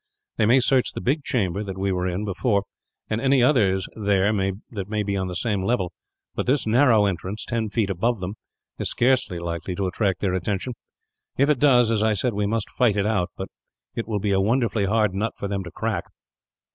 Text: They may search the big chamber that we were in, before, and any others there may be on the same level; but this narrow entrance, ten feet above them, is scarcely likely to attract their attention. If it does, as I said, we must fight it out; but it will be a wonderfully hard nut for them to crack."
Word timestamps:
They 0.37 0.47
may 0.47 0.59
search 0.59 0.93
the 0.93 0.99
big 0.99 1.23
chamber 1.23 1.63
that 1.63 1.77
we 1.77 1.91
were 1.91 2.07
in, 2.07 2.25
before, 2.25 2.63
and 3.07 3.21
any 3.21 3.43
others 3.43 3.87
there 3.93 4.33
may 4.33 5.03
be 5.03 5.15
on 5.15 5.27
the 5.27 5.35
same 5.35 5.61
level; 5.61 5.93
but 6.33 6.47
this 6.47 6.65
narrow 6.65 7.05
entrance, 7.05 7.45
ten 7.45 7.69
feet 7.69 7.91
above 7.91 8.19
them, 8.19 8.33
is 8.79 8.89
scarcely 8.89 9.37
likely 9.37 9.75
to 9.75 9.85
attract 9.85 10.19
their 10.19 10.33
attention. 10.33 10.73
If 11.37 11.51
it 11.51 11.59
does, 11.59 11.91
as 11.91 12.01
I 12.01 12.15
said, 12.15 12.33
we 12.33 12.47
must 12.47 12.71
fight 12.71 12.97
it 12.97 13.05
out; 13.05 13.29
but 13.37 13.49
it 13.93 14.07
will 14.07 14.19
be 14.19 14.31
a 14.31 14.41
wonderfully 14.41 14.85
hard 14.85 15.13
nut 15.13 15.33
for 15.37 15.47
them 15.47 15.63
to 15.65 15.71
crack." 15.71 16.05